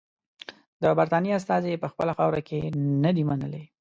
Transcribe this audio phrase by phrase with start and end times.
[0.81, 2.59] د برټانیې استازي یې په خپله خاوره کې
[3.03, 3.63] نه دي منلي.